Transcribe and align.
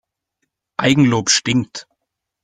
Eigenlob 0.77 1.29
stinkt. 1.29 1.87